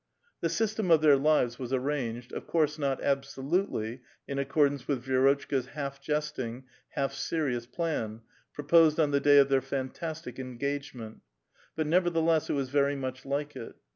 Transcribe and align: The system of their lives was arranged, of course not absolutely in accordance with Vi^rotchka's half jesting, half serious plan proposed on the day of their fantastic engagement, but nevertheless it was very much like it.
The 0.39 0.49
system 0.49 0.89
of 0.89 1.01
their 1.01 1.15
lives 1.15 1.59
was 1.59 1.71
arranged, 1.71 2.31
of 2.33 2.47
course 2.47 2.79
not 2.79 3.03
absolutely 3.03 4.01
in 4.27 4.39
accordance 4.39 4.87
with 4.87 5.05
Vi^rotchka's 5.05 5.67
half 5.67 6.01
jesting, 6.01 6.63
half 6.95 7.13
serious 7.13 7.67
plan 7.67 8.21
proposed 8.51 8.99
on 8.99 9.11
the 9.11 9.19
day 9.19 9.37
of 9.37 9.49
their 9.49 9.61
fantastic 9.61 10.39
engagement, 10.39 11.19
but 11.75 11.85
nevertheless 11.85 12.49
it 12.49 12.53
was 12.53 12.69
very 12.69 12.95
much 12.95 13.27
like 13.27 13.55
it. 13.55 13.75